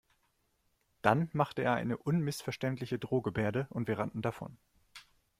Dann 1.03 1.29
machte 1.31 1.61
er 1.61 1.75
eine 1.75 1.95
unmissverständliche 1.95 2.97
Drohgebärde 2.97 3.67
und 3.69 3.87
wir 3.87 3.99
rannten 3.99 4.23
davon. 4.23 4.57